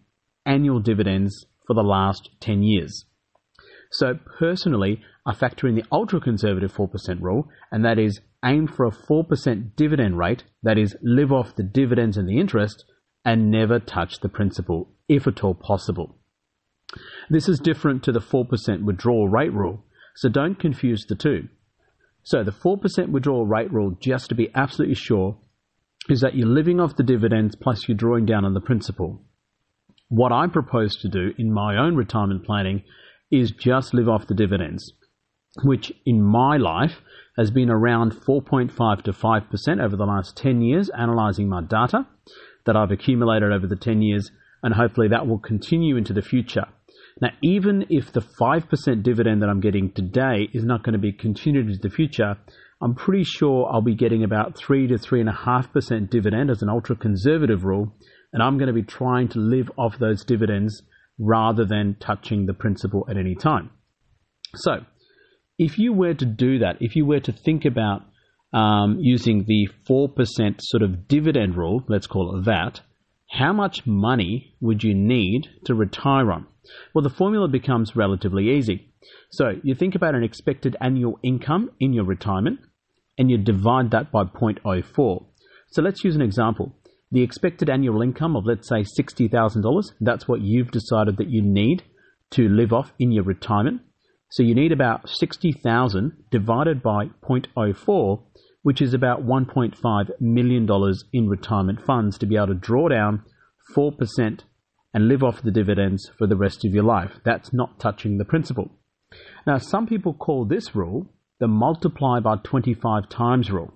annual 0.46 0.80
dividends 0.80 1.46
for 1.66 1.74
the 1.74 1.82
last 1.82 2.30
10 2.42 2.64
years. 2.64 3.06
So 3.92 4.20
personally, 4.38 5.02
I 5.26 5.34
factor 5.34 5.68
in 5.68 5.76
the 5.76 5.86
ultra 5.92 6.20
conservative 6.20 6.74
4% 6.74 7.22
rule, 7.22 7.50
and 7.72 7.84
that 7.84 7.98
is 7.98 8.22
aim 8.46 8.68
for 8.68 8.86
a 8.86 8.92
4% 8.92 9.76
dividend 9.76 10.18
rate, 10.18 10.44
that 10.64 10.78
is, 10.78 10.96
live 11.02 11.32
off 11.32 11.56
the 11.56 11.64
dividends 11.64 12.18
and 12.18 12.28
the 12.28 12.40
interest, 12.40 12.86
and 13.26 13.52
never 13.52 13.80
touch 13.80 14.20
the 14.22 14.30
principal, 14.30 14.90
if 15.08 15.28
at 15.28 15.44
all 15.44 15.54
possible. 15.54 16.16
This 17.30 17.50
is 17.50 17.60
different 17.60 18.04
to 18.04 18.12
the 18.12 18.20
4% 18.20 18.84
withdrawal 18.84 19.28
rate 19.28 19.54
rule, 19.54 19.84
so 20.16 20.30
don't 20.30 20.60
confuse 20.60 21.06
the 21.06 21.16
two. 21.16 21.48
So 22.24 22.44
the 22.44 22.52
4% 22.52 23.10
withdrawal 23.10 23.46
rate 23.46 23.72
rule, 23.72 23.98
just 24.00 24.30
to 24.30 24.36
be 24.36 24.50
absolutely 24.56 24.96
sure, 24.96 25.38
is 26.10 26.22
that 26.22 26.36
you're 26.36 26.48
living 26.48 26.80
off 26.80 26.96
the 26.96 27.04
dividends 27.04 27.56
plus 27.56 27.88
you're 27.88 27.98
drawing 27.98 28.26
down 28.26 28.46
on 28.46 28.54
the 28.54 28.62
principal. 28.62 29.22
What 30.08 30.32
I 30.32 30.48
propose 30.48 30.96
to 30.98 31.08
do 31.08 31.34
in 31.38 31.52
my 31.52 31.78
own 31.78 31.96
retirement 31.96 32.46
planning 32.46 32.84
is 33.32 33.52
just 33.52 33.94
live 33.94 34.10
off 34.10 34.28
the 34.28 34.34
dividends, 34.34 34.94
which 35.64 35.92
in 36.06 36.22
my 36.22 36.58
life 36.58 37.02
has 37.38 37.52
been 37.52 37.70
around 37.70 38.12
4.5 38.12 39.04
to 39.04 39.12
5% 39.12 39.84
over 39.84 39.96
the 39.96 40.06
last 40.06 40.36
10 40.38 40.62
years, 40.62 40.90
analyzing 40.90 41.48
my 41.48 41.62
data 41.62 42.08
that 42.66 42.76
I've 42.76 42.92
accumulated 42.92 43.52
over 43.52 43.68
the 43.68 43.76
10 43.76 44.02
years, 44.02 44.32
and 44.62 44.74
hopefully 44.74 45.08
that 45.10 45.28
will 45.28 45.40
continue 45.40 45.96
into 45.96 46.14
the 46.14 46.22
future. 46.22 46.66
Now, 47.22 47.30
even 47.42 47.86
if 47.90 48.12
the 48.12 48.22
5% 48.22 49.04
dividend 49.04 49.42
that 49.42 49.50
I'm 49.50 49.60
getting 49.60 49.92
today 49.92 50.50
is 50.54 50.64
not 50.64 50.84
going 50.84 50.94
to 50.94 51.00
be 51.00 51.12
continued 51.12 51.68
into 51.68 51.80
the 51.82 51.90
future, 51.90 52.38
I'm 52.82 52.96
pretty 52.96 53.24
sure 53.26 53.70
I'll 53.70 53.82
be 53.82 53.96
getting 53.96 54.24
about 54.24 54.58
3 54.58 54.88
to 54.88 54.96
3.5% 54.96 56.10
dividend 56.10 56.50
as 56.50 56.62
an 56.62 56.70
ultra 56.70 56.96
conservative 56.96 57.66
rule, 57.66 57.94
and 58.32 58.42
I'm 58.42 58.58
going 58.58 58.68
to 58.68 58.74
be 58.74 58.84
trying 58.84 59.28
to 59.30 59.40
live 59.40 59.70
off 59.78 60.00
those 60.00 60.24
dividends 60.24 60.82
rather 61.20 61.66
than 61.66 61.98
touching 62.00 62.46
the 62.46 62.54
principal 62.54 63.06
at 63.10 63.18
any 63.18 63.36
time. 63.36 63.70
So, 64.56 64.86
if 65.58 65.78
you 65.78 65.94
were 65.94 66.14
to 66.14 66.26
do 66.26 66.60
that, 66.60 66.78
if 66.80 66.96
you 66.96 67.06
were 67.06 67.20
to 67.20 67.34
think 67.34 67.66
about 67.66 68.04
um, 68.54 68.98
using 69.00 69.44
the 69.46 69.68
4% 69.88 70.16
sort 70.60 70.82
of 70.82 71.08
dividend 71.08 71.56
rule, 71.56 71.84
let's 71.88 72.08
call 72.08 72.38
it 72.38 72.46
that, 72.46 72.82
how 73.30 73.54
much 73.54 73.86
money 73.86 74.56
would 74.60 74.84
you 74.84 74.96
need 74.96 75.48
to 75.66 75.76
retire 75.76 76.32
on? 76.32 76.48
Well, 76.94 77.04
the 77.04 77.10
formula 77.10 77.48
becomes 77.48 77.96
relatively 77.96 78.50
easy. 78.50 78.90
So 79.32 79.54
you 79.64 79.76
think 79.76 79.96
about 79.96 80.16
an 80.16 80.24
expected 80.24 80.76
annual 80.82 81.20
income 81.22 81.72
in 81.80 81.94
your 81.94 82.06
retirement 82.06 82.60
and 83.18 83.30
you 83.30 83.38
divide 83.38 83.92
that 83.92 84.12
by 84.12 84.24
0.04. 84.24 85.26
So 85.72 85.82
let's 85.82 86.04
use 86.04 86.16
an 86.16 86.22
example. 86.22 86.74
The 87.12 87.24
expected 87.24 87.70
annual 87.70 88.02
income 88.02 88.36
of, 88.36 88.46
let's 88.46 88.70
say, 88.70 88.84
$60,000, 88.84 89.84
that's 90.00 90.28
what 90.28 90.42
you've 90.42 90.72
decided 90.72 91.18
that 91.18 91.30
you 91.30 91.42
need 91.42 91.84
to 92.32 92.48
live 92.48 92.72
off 92.72 92.94
in 93.00 93.12
your 93.12 93.24
retirement. 93.24 93.82
So 94.30 94.44
you 94.44 94.54
need 94.54 94.72
about 94.72 95.10
60,000 95.10 96.26
divided 96.30 96.84
by 96.84 97.08
0.04, 97.28 98.24
which 98.62 98.82
is 98.82 98.94
about 98.94 99.26
$1.5 99.26 100.10
million 100.20 100.68
in 101.12 101.28
retirement 101.28 101.84
funds 101.84 102.18
to 102.20 102.28
be 102.28 102.36
able 102.36 102.48
to 102.48 102.54
draw 102.54 102.90
down 102.90 103.24
4% 103.76 104.42
and 104.94 105.08
live 105.08 105.24
off 105.24 105.42
the 105.42 105.52
dividends 105.52 106.12
for 106.18 106.28
the 106.28 106.36
rest 106.36 106.64
of 106.64 106.74
your 106.74 106.84
life. 106.84 107.20
That's 107.26 107.54
not 107.54 107.80
touching 107.80 108.18
the 108.18 108.26
principal. 108.26 108.70
Now, 109.48 109.58
some 109.58 109.88
people 109.88 110.14
call 110.14 110.46
this 110.46 110.76
rule 110.76 111.08
the 111.40 111.48
multiply 111.48 112.20
by 112.20 112.36
25 112.44 113.10
times 113.10 113.50
rule. 113.50 113.74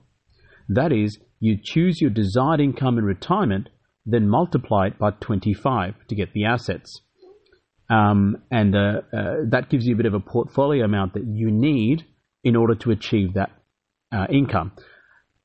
That 0.69 0.91
is, 0.91 1.17
you 1.39 1.57
choose 1.61 2.01
your 2.01 2.09
desired 2.09 2.59
income 2.59 2.97
in 2.97 3.03
retirement, 3.03 3.69
then 4.05 4.27
multiply 4.27 4.87
it 4.87 4.99
by 4.99 5.11
25 5.11 5.95
to 6.07 6.15
get 6.15 6.33
the 6.33 6.45
assets. 6.45 7.01
Um, 7.89 8.43
and 8.49 8.75
uh, 8.75 9.01
uh, 9.15 9.35
that 9.49 9.69
gives 9.69 9.85
you 9.85 9.93
a 9.93 9.97
bit 9.97 10.05
of 10.05 10.13
a 10.13 10.19
portfolio 10.19 10.85
amount 10.85 11.13
that 11.13 11.25
you 11.27 11.51
need 11.51 12.05
in 12.43 12.55
order 12.55 12.75
to 12.75 12.91
achieve 12.91 13.33
that 13.33 13.51
uh, 14.11 14.25
income. 14.29 14.71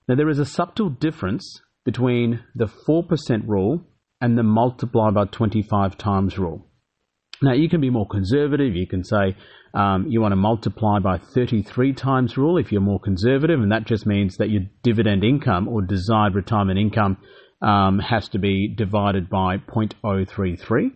Now, 0.08 0.14
there 0.14 0.28
is 0.28 0.38
a 0.38 0.44
subtle 0.44 0.88
difference 0.88 1.60
between 1.84 2.40
the 2.54 2.66
4% 2.66 3.08
rule 3.46 3.82
and 4.20 4.36
the 4.36 4.42
multiply 4.42 5.10
by 5.10 5.24
25 5.26 5.96
times 5.96 6.38
rule. 6.38 6.67
Now, 7.40 7.52
you 7.52 7.68
can 7.68 7.80
be 7.80 7.90
more 7.90 8.06
conservative. 8.06 8.74
You 8.74 8.86
can 8.86 9.04
say 9.04 9.36
um, 9.74 10.06
you 10.08 10.20
want 10.20 10.32
to 10.32 10.36
multiply 10.36 10.98
by 10.98 11.18
33 11.18 11.92
times 11.92 12.36
rule 12.36 12.58
if 12.58 12.72
you're 12.72 12.80
more 12.80 13.00
conservative, 13.00 13.60
and 13.60 13.70
that 13.70 13.86
just 13.86 14.06
means 14.06 14.36
that 14.38 14.50
your 14.50 14.62
dividend 14.82 15.22
income 15.22 15.68
or 15.68 15.82
desired 15.82 16.34
retirement 16.34 16.78
income 16.78 17.18
um, 17.62 18.00
has 18.00 18.28
to 18.30 18.38
be 18.38 18.74
divided 18.76 19.28
by 19.28 19.58
0.033. 19.58 20.90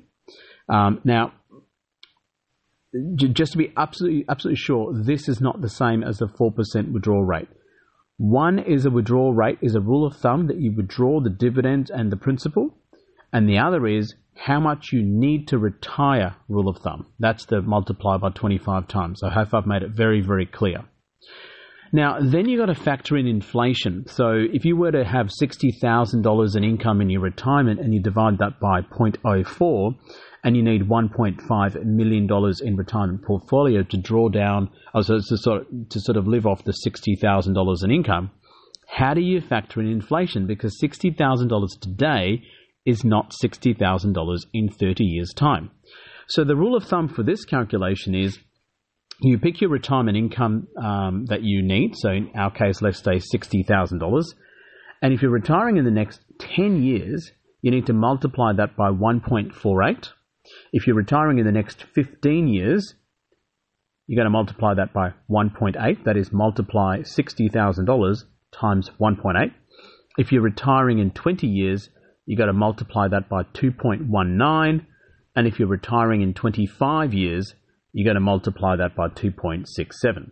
Um, 0.69 1.01
now, 1.05 1.33
just 3.15 3.53
to 3.53 3.59
be 3.59 3.73
absolutely 3.77 4.25
absolutely 4.29 4.59
sure, 4.59 4.93
this 4.93 5.29
is 5.29 5.41
not 5.41 5.61
the 5.61 5.69
same 5.69 6.03
as 6.03 6.19
the 6.19 6.27
4% 6.27 6.93
withdrawal 6.93 7.25
rate. 7.25 7.49
One 8.19 8.59
is 8.59 8.85
a 8.85 8.91
withdrawal 8.91 9.33
rate, 9.33 9.59
is 9.63 9.75
a 9.75 9.81
rule 9.81 10.07
of 10.07 10.17
thumb 10.17 10.47
that 10.49 10.61
you 10.61 10.73
withdraw 10.77 11.21
the 11.21 11.31
dividends 11.31 11.91
and 11.91 12.13
the 12.13 12.17
principal 12.17 12.75
and 13.33 13.49
the 13.49 13.59
other 13.59 13.87
is 13.87 14.15
how 14.35 14.59
much 14.61 14.89
you 14.93 15.03
need 15.03 15.49
to 15.49 15.59
retire 15.59 16.35
rule 16.49 16.69
of 16.69 16.79
thumb. 16.79 17.07
That's 17.19 17.47
the 17.47 17.62
multiply 17.62 18.17
by 18.17 18.31
25 18.31 18.89
times. 18.89 19.23
I 19.23 19.31
hope 19.31 19.55
I've 19.55 19.67
made 19.67 19.83
it 19.83 19.91
very, 19.91 20.21
very 20.21 20.47
clear. 20.47 20.85
Now, 21.95 22.19
then 22.21 22.49
you've 22.49 22.59
got 22.59 22.75
to 22.75 22.75
factor 22.75 23.19
in 23.19 23.27
inflation. 23.27 24.07
So 24.07 24.33
if 24.33 24.65
you 24.65 24.77
were 24.77 24.93
to 24.93 25.05
have 25.05 25.29
$60,000 25.29 26.57
in 26.57 26.65
income 26.65 27.03
in 27.03 27.11
your 27.11 27.21
retirement 27.21 27.81
and 27.81 27.93
you 27.93 28.01
divide 28.01 28.39
that 28.39 28.59
by 28.59 28.81
0.04 28.81 29.95
and 30.43 30.57
you 30.57 30.62
need 30.62 30.89
$1.5 30.89 31.85
million 31.85 32.29
in 32.62 32.77
retirement 32.77 33.23
portfolio 33.23 33.83
to 33.83 33.97
draw 33.99 34.31
down, 34.31 34.71
uh, 34.95 34.99
also 34.99 35.19
to 35.19 35.37
sort 35.37 35.61
of, 35.61 35.89
to 35.91 36.01
sort 36.01 36.17
of 36.17 36.27
live 36.27 36.47
off 36.47 36.65
the 36.65 36.73
$60,000 36.73 37.85
in 37.85 37.91
income, 37.91 38.31
how 38.89 39.12
do 39.12 39.21
you 39.21 39.41
factor 39.43 39.81
in 39.81 39.87
inflation? 39.87 40.47
Because 40.47 40.79
$60,000 40.83 41.81
today 41.81 42.43
is 42.85 43.05
not 43.05 43.33
$60,000 43.43 44.39
in 44.53 44.69
30 44.69 45.05
years' 45.05 45.33
time. 45.35 45.71
So 46.29 46.45
the 46.45 46.57
rule 46.57 46.77
of 46.77 46.85
thumb 46.85 47.09
for 47.09 47.23
this 47.23 47.45
calculation 47.45 48.15
is 48.15 48.39
you 49.21 49.39
pick 49.39 49.61
your 49.61 49.71
retirement 49.71 50.17
income 50.17 50.69
um, 50.83 51.27
that 51.27 51.43
you 51.43 51.62
need. 51.62 51.95
So 51.97 52.11
in 52.11 52.31
our 52.35 52.51
case, 52.51 52.83
let's 52.83 52.99
say 52.99 53.21
$60,000. 53.35 54.25
And 55.01 55.12
if 55.12 55.23
you're 55.23 55.31
retiring 55.31 55.77
in 55.77 55.85
the 55.85 55.91
next 55.91 56.21
10 56.39 56.83
years, 56.83 57.31
you 57.61 57.71
need 57.71 57.87
to 57.87 57.93
multiply 57.93 58.53
that 58.57 58.77
by 58.77 58.91
1.48. 58.91 60.09
If 60.73 60.87
you're 60.87 60.97
retiring 60.97 61.39
in 61.39 61.47
the 61.47 61.53
next 61.53 61.85
15 61.95 62.49
years, 62.49 62.95
you're 64.07 64.17
going 64.17 64.27
to 64.27 64.31
multiply 64.31 64.75
that 64.75 64.93
by 64.93 65.11
1.8. 65.31 66.05
That 66.05 66.17
is, 66.17 66.33
multiply 66.33 66.99
$60,000 66.99 68.17
times 68.53 68.91
1.8. 69.01 69.53
If 70.19 70.33
you're 70.33 70.43
retiring 70.43 70.99
in 70.99 71.12
20 71.12 71.47
years, 71.47 71.89
you 72.33 72.39
got 72.39 72.47
to 72.47 72.55
multiply 72.55 73.09
that 73.09 73.29
by 73.29 73.43
2.19. 73.43 74.87
And 75.37 75.47
if 75.47 75.59
you're 75.59 75.69
retiring 75.69 76.23
in 76.23 76.33
25 76.33 77.12
years, 77.12 77.55
you 77.93 78.07
got 78.07 78.15
to 78.15 78.21
multiply 78.21 78.75
that 78.75 78.97
by 78.97 79.09
2.67. 79.09 80.31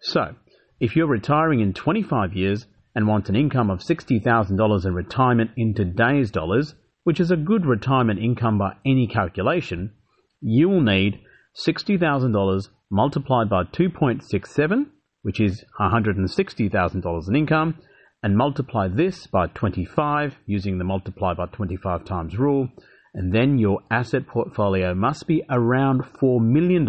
So, 0.00 0.34
if 0.80 0.96
you're 0.96 1.06
retiring 1.06 1.60
in 1.60 1.72
25 1.72 2.32
years 2.32 2.66
and 2.96 3.06
want 3.06 3.28
an 3.28 3.36
income 3.36 3.70
of 3.70 3.78
$60,000 3.78 4.86
in 4.86 4.92
retirement 4.92 5.52
in 5.56 5.72
today's 5.72 6.32
dollars, 6.32 6.74
which 7.04 7.20
is 7.20 7.30
a 7.30 7.36
good 7.36 7.64
retirement 7.64 8.18
income 8.18 8.58
by 8.58 8.72
any 8.84 9.06
calculation, 9.06 9.92
you 10.40 10.68
will 10.68 10.82
need 10.82 11.20
$60,000 11.64 12.68
multiplied 12.90 13.48
by 13.48 13.62
2.67, 13.62 14.86
which 15.22 15.40
is 15.40 15.64
$160,000 15.78 17.28
in 17.28 17.36
income, 17.36 17.78
and 18.26 18.36
multiply 18.36 18.88
this 18.88 19.28
by 19.28 19.46
25 19.46 20.34
using 20.46 20.78
the 20.78 20.84
multiply 20.84 21.32
by 21.32 21.46
25 21.46 22.04
times 22.04 22.36
rule, 22.36 22.68
and 23.14 23.32
then 23.32 23.56
your 23.56 23.78
asset 23.88 24.26
portfolio 24.26 24.92
must 24.96 25.28
be 25.28 25.44
around 25.48 26.02
$4 26.20 26.40
million 26.40 26.84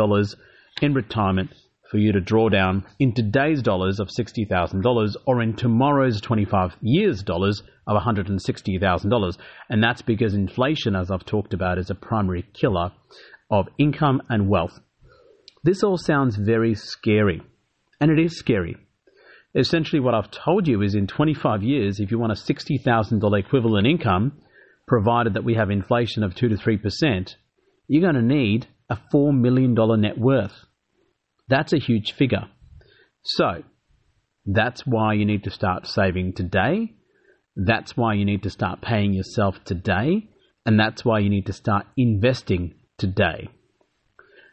in 0.81 0.93
retirement 0.95 1.51
for 1.91 1.99
you 1.99 2.11
to 2.11 2.19
draw 2.19 2.49
down 2.49 2.83
in 2.97 3.13
today's 3.13 3.61
dollars 3.61 3.99
of 3.99 4.07
$60,000 4.07 5.15
or 5.27 5.43
in 5.43 5.55
tomorrow's 5.55 6.19
25 6.21 6.75
years 6.81 7.21
dollars 7.21 7.61
of 7.85 8.01
$160,000. 8.01 9.37
And 9.69 9.83
that's 9.83 10.01
because 10.01 10.33
inflation, 10.33 10.95
as 10.95 11.11
I've 11.11 11.23
talked 11.23 11.53
about, 11.53 11.77
is 11.77 11.91
a 11.91 11.95
primary 11.95 12.47
killer 12.59 12.93
of 13.51 13.67
income 13.77 14.23
and 14.27 14.49
wealth. 14.49 14.79
This 15.63 15.83
all 15.83 15.99
sounds 15.99 16.35
very 16.35 16.73
scary, 16.73 17.43
and 18.01 18.09
it 18.09 18.17
is 18.17 18.39
scary 18.39 18.77
essentially 19.57 19.99
what 19.99 20.13
I've 20.13 20.31
told 20.31 20.67
you 20.67 20.81
is 20.83 20.95
in 20.95 21.07
25 21.07 21.63
years, 21.63 21.99
if 21.99 22.11
you 22.11 22.19
want 22.19 22.31
a 22.31 22.35
$60,000 22.35 23.39
equivalent 23.39 23.87
income, 23.87 24.39
provided 24.87 25.33
that 25.33 25.43
we 25.43 25.55
have 25.55 25.71
inflation 25.71 26.23
of 26.23 26.35
2 26.35 26.49
to 26.49 26.55
3%, 26.55 27.35
you're 27.87 28.01
going 28.01 28.15
to 28.15 28.21
need 28.21 28.67
a 28.89 28.97
$4 29.13 29.37
million 29.37 29.75
net 29.99 30.17
worth. 30.17 30.53
That's 31.49 31.73
a 31.73 31.79
huge 31.79 32.13
figure. 32.13 32.47
So, 33.23 33.63
that's 34.45 34.85
why 34.85 35.13
you 35.13 35.25
need 35.25 35.43
to 35.43 35.49
start 35.49 35.87
saving 35.87 36.33
today. 36.33 36.93
That's 37.55 37.97
why 37.97 38.13
you 38.13 38.25
need 38.25 38.43
to 38.43 38.49
start 38.49 38.81
paying 38.81 39.13
yourself 39.13 39.55
today. 39.65 40.29
And 40.65 40.79
that's 40.79 41.03
why 41.03 41.19
you 41.19 41.29
need 41.29 41.47
to 41.47 41.53
start 41.53 41.87
investing 41.97 42.75
today. 42.97 43.49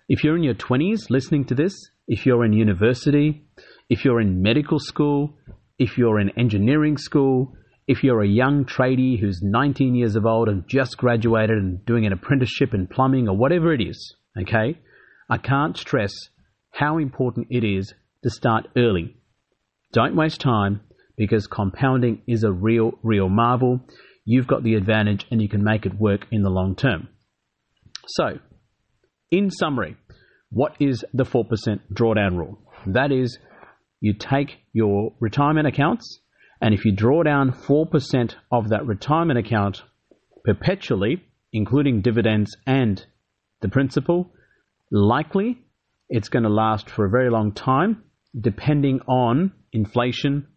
If 0.08 0.24
you're 0.24 0.36
in 0.36 0.42
your 0.42 0.54
20s 0.54 1.10
listening 1.10 1.44
to 1.46 1.54
this, 1.54 1.74
if 2.06 2.26
you're 2.26 2.44
in 2.44 2.52
university, 2.52 3.44
if 3.88 4.04
you're 4.04 4.20
in 4.20 4.42
medical 4.42 4.78
school, 4.78 5.34
if 5.78 5.98
you're 5.98 6.20
in 6.20 6.30
engineering 6.38 6.96
school, 6.96 7.54
if 7.86 8.02
you're 8.02 8.22
a 8.22 8.28
young 8.28 8.64
tradie 8.64 9.20
who's 9.20 9.40
19 9.42 9.94
years 9.94 10.16
of 10.16 10.24
old 10.24 10.48
and 10.48 10.66
just 10.66 10.96
graduated 10.96 11.58
and 11.58 11.84
doing 11.84 12.06
an 12.06 12.12
apprenticeship 12.12 12.72
in 12.72 12.86
plumbing 12.86 13.28
or 13.28 13.36
whatever 13.36 13.74
it 13.74 13.82
is, 13.82 14.16
okay, 14.40 14.78
I 15.28 15.38
can't 15.38 15.76
stress 15.76 16.12
how 16.70 16.98
important 16.98 17.48
it 17.50 17.64
is 17.64 17.92
to 18.22 18.30
start 18.30 18.68
early. 18.76 19.16
Don't 19.92 20.16
waste 20.16 20.40
time 20.40 20.80
because 21.16 21.46
compounding 21.46 22.22
is 22.26 22.42
a 22.42 22.52
real, 22.52 22.92
real 23.02 23.28
marvel. 23.28 23.80
You've 24.24 24.46
got 24.46 24.64
the 24.64 24.74
advantage 24.74 25.26
and 25.30 25.40
you 25.40 25.48
can 25.48 25.62
make 25.62 25.86
it 25.86 25.94
work 25.94 26.26
in 26.30 26.42
the 26.42 26.50
long 26.50 26.74
term. 26.74 27.08
So, 28.06 28.38
in 29.30 29.50
summary, 29.50 29.96
what 30.50 30.74
is 30.80 31.04
the 31.12 31.24
4% 31.24 31.44
drawdown 31.92 32.36
rule? 32.36 32.58
That 32.86 33.12
is, 33.12 33.38
you 34.04 34.12
take 34.12 34.58
your 34.74 35.14
retirement 35.18 35.66
accounts 35.66 36.20
and 36.60 36.74
if 36.74 36.84
you 36.84 36.92
draw 36.92 37.22
down 37.22 37.52
4% 37.52 38.34
of 38.52 38.68
that 38.68 38.86
retirement 38.86 39.38
account 39.38 39.82
perpetually, 40.44 41.24
including 41.54 42.02
dividends 42.02 42.54
and 42.66 43.02
the 43.62 43.68
principal, 43.70 44.30
likely 44.90 45.58
it's 46.10 46.28
going 46.28 46.42
to 46.42 46.50
last 46.50 46.90
for 46.90 47.06
a 47.06 47.10
very 47.10 47.30
long 47.30 47.52
time, 47.52 48.04
depending 48.38 49.00
on 49.08 49.52
inflation 49.72 50.48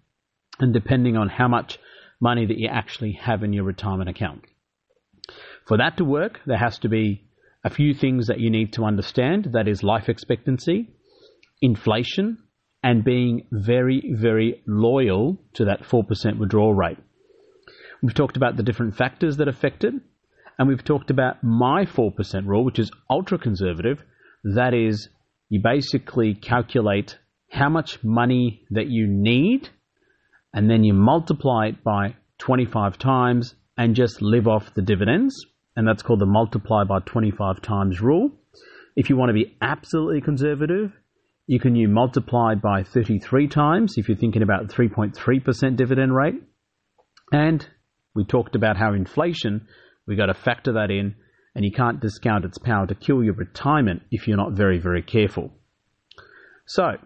and 0.60 0.74
depending 0.74 1.16
on 1.16 1.30
how 1.30 1.48
much 1.48 1.80
money 2.20 2.46
that 2.46 2.58
you 2.58 2.68
actually 2.70 3.14
have 3.14 3.44
in 3.44 3.54
your 3.54 3.64
retirement 3.64 4.10
account. 4.10 4.42
For 5.68 5.78
that 5.78 5.96
to 5.98 6.04
work, 6.04 6.42
there 6.46 6.58
has 6.58 6.80
to 6.80 6.90
be 6.90 7.24
a 7.64 7.70
few 7.70 7.94
things 7.94 8.28
that 8.28 8.42
you 8.42 8.50
need 8.50 8.74
to 8.74 8.84
understand 8.84 9.52
that 9.54 9.70
is 9.70 9.84
life 9.84 10.10
expectancy, 10.10 10.90
inflation, 11.62 12.40
and 12.84 13.04
being 13.04 13.48
very, 13.52 14.14
very 14.14 14.62
loyal 14.66 15.38
to 15.54 15.66
that 15.66 15.84
4% 15.84 16.38
withdrawal 16.38 16.74
rate. 16.74 16.98
We've 18.02 18.14
talked 18.14 18.38
about 18.38 18.58
the 18.58 18.64
different 18.64 18.96
factors 18.96 19.38
that 19.38 19.48
affect 19.48 19.84
it, 19.84 19.94
and 20.58 20.68
we've 20.68 20.84
talked 20.84 21.10
about 21.10 21.44
my 21.44 21.86
4% 21.86 22.46
rule, 22.46 22.64
which 22.64 22.80
is 22.80 22.92
ultra 23.10 23.38
conservative. 23.38 24.04
That 24.44 24.74
is, 24.74 25.10
you 25.50 25.62
basically 25.64 26.34
calculate 26.34 27.18
how 27.52 27.70
much 27.70 28.04
money 28.04 28.66
that 28.72 28.88
you 28.88 29.08
need, 29.08 29.70
and 30.54 30.70
then 30.70 30.84
you 30.84 30.94
multiply 30.94 31.68
it 31.68 31.84
by 31.84 32.16
25 32.40 32.98
times 32.98 33.56
and 33.78 33.96
just 33.96 34.22
live 34.22 34.48
off 34.48 34.74
the 34.74 34.82
dividends. 34.82 35.36
And 35.76 35.88
that's 35.88 36.02
called 36.02 36.20
the 36.20 36.26
multiply 36.26 36.84
by 36.84 37.00
25 37.00 37.62
times 37.62 38.02
rule. 38.02 38.32
If 38.96 39.10
you 39.10 39.16
want 39.16 39.30
to 39.30 39.34
be 39.34 39.56
absolutely 39.62 40.22
conservative, 40.22 40.92
you 41.48 41.60
can 41.62 41.76
use 41.76 41.90
multiply 41.90 42.56
by 42.56 42.84
33 42.84 43.48
times 43.48 43.94
if 43.98 44.10
you're 44.10 44.18
thinking 44.18 44.42
about 44.44 44.68
3.3% 44.68 45.78
dividend 45.78 46.14
rate. 46.14 46.36
And 47.32 47.66
we 48.14 48.26
talked 48.26 48.56
about 48.56 48.78
how 48.78 48.94
inflation, 48.94 49.68
we 50.06 50.18
got 50.18 50.26
to 50.26 50.34
factor 50.34 50.74
that 50.74 50.92
in, 50.92 51.16
and 51.56 51.64
you 51.64 51.72
can't 51.72 52.02
discount 52.02 52.46
its 52.46 52.58
power 52.58 52.86
to 52.86 52.96
kill 52.96 53.24
your 53.24 53.34
retirement 53.34 54.04
if 54.12 54.28
you're 54.28 54.38
not 54.38 54.52
very, 54.52 54.78
very 54.78 55.02
careful. 55.02 55.52
So, 56.66 56.98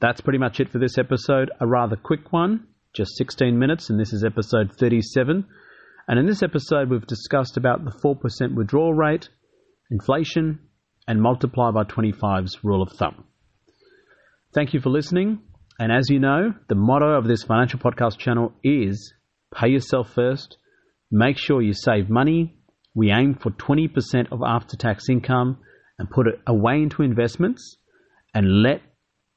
that's 0.00 0.20
pretty 0.20 0.38
much 0.38 0.60
it 0.60 0.70
for 0.70 0.78
this 0.78 0.96
episode. 0.96 1.50
A 1.60 1.66
rather 1.66 1.96
quick 1.96 2.32
one, 2.32 2.68
just 2.94 3.16
16 3.16 3.58
minutes, 3.58 3.90
and 3.90 3.98
this 3.98 4.12
is 4.12 4.24
episode 4.24 4.72
37. 4.78 5.44
And 6.06 6.18
in 6.18 6.26
this 6.26 6.42
episode, 6.42 6.88
we've 6.88 7.06
discussed 7.06 7.56
about 7.56 7.84
the 7.84 7.90
4% 7.90 8.54
withdrawal 8.54 8.94
rate, 8.94 9.28
inflation, 9.90 10.60
and 11.06 11.20
multiply 11.20 11.70
by 11.70 11.84
25's 11.84 12.62
rule 12.62 12.82
of 12.82 12.92
thumb. 12.92 13.24
Thank 14.54 14.74
you 14.74 14.80
for 14.80 14.90
listening. 14.90 15.40
And 15.78 15.90
as 15.90 16.08
you 16.10 16.18
know, 16.18 16.54
the 16.68 16.74
motto 16.74 17.16
of 17.16 17.26
this 17.26 17.42
financial 17.42 17.80
podcast 17.80 18.18
channel 18.18 18.52
is 18.62 19.14
pay 19.54 19.68
yourself 19.68 20.12
first, 20.12 20.58
make 21.10 21.38
sure 21.38 21.62
you 21.62 21.72
save 21.72 22.08
money. 22.08 22.56
We 22.94 23.10
aim 23.10 23.34
for 23.34 23.50
20% 23.50 24.30
of 24.30 24.40
after 24.46 24.76
tax 24.76 25.08
income 25.08 25.58
and 25.98 26.10
put 26.10 26.26
it 26.26 26.40
away 26.46 26.82
into 26.82 27.02
investments 27.02 27.78
and 28.34 28.62
let 28.62 28.82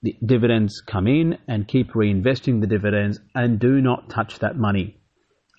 the 0.02 0.16
dividends 0.26 0.82
come 0.86 1.08
in 1.08 1.38
and 1.48 1.68
keep 1.68 1.94
reinvesting 1.94 2.62
the 2.62 2.68
dividends 2.68 3.20
and 3.34 3.60
do 3.60 3.82
not 3.82 4.10
touch 4.10 4.39
that 4.39 4.58
money. 4.58 4.98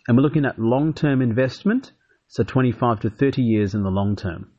And 0.07 0.17
we're 0.17 0.23
looking 0.23 0.45
at 0.45 0.59
long 0.59 0.95
term 0.95 1.21
investment, 1.21 1.93
so 2.29 2.45
25 2.45 3.01
to 3.01 3.11
30 3.11 3.43
years 3.43 3.75
in 3.75 3.83
the 3.83 3.91
long 3.91 4.15
term. 4.15 4.53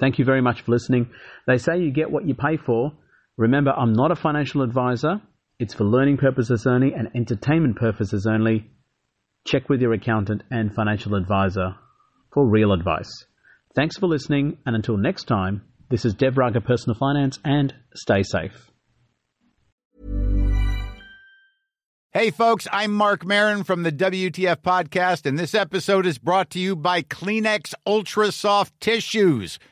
Thank 0.00 0.18
you 0.18 0.24
very 0.24 0.40
much 0.40 0.62
for 0.62 0.72
listening. 0.72 1.10
They 1.46 1.58
say 1.58 1.78
you 1.78 1.92
get 1.92 2.10
what 2.10 2.26
you 2.26 2.34
pay 2.34 2.56
for. 2.56 2.92
Remember, 3.36 3.70
I'm 3.70 3.92
not 3.92 4.10
a 4.10 4.16
financial 4.16 4.62
advisor. 4.62 5.20
It's 5.58 5.74
for 5.74 5.84
learning 5.84 6.18
purposes 6.18 6.66
only 6.66 6.92
and 6.92 7.08
entertainment 7.14 7.76
purposes 7.76 8.26
only. 8.26 8.70
Check 9.46 9.68
with 9.68 9.80
your 9.80 9.92
accountant 9.92 10.42
and 10.50 10.74
financial 10.74 11.14
advisor 11.14 11.74
for 12.32 12.46
real 12.46 12.72
advice. 12.72 13.26
Thanks 13.74 13.96
for 13.96 14.06
listening, 14.06 14.58
and 14.66 14.76
until 14.76 14.96
next 14.96 15.24
time, 15.24 15.62
this 15.90 16.04
is 16.04 16.14
Dev 16.14 16.36
Raga 16.36 16.60
Personal 16.60 16.96
Finance, 16.98 17.38
and 17.44 17.74
stay 17.94 18.22
safe. 18.22 18.70
Hey, 22.14 22.30
folks, 22.30 22.68
I'm 22.70 22.92
Marc 22.92 23.24
Maron 23.24 23.64
from 23.64 23.84
the 23.84 23.92
WTF 23.92 24.56
Podcast, 24.56 25.24
and 25.24 25.38
this 25.38 25.54
episode 25.54 26.04
is 26.04 26.18
brought 26.18 26.50
to 26.50 26.58
you 26.58 26.76
by 26.76 27.00
Kleenex 27.00 27.72
Ultra 27.86 28.30
Soft 28.32 28.78
Tissues, 28.80 29.58